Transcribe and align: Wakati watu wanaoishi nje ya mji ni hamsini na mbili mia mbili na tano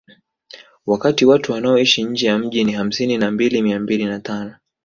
Wakati 0.85 1.25
watu 1.25 1.51
wanaoishi 1.51 2.03
nje 2.03 2.27
ya 2.27 2.37
mji 2.37 2.63
ni 2.63 2.71
hamsini 2.71 3.17
na 3.17 3.31
mbili 3.31 3.61
mia 3.61 3.79
mbili 3.79 4.05
na 4.05 4.19
tano 4.19 4.55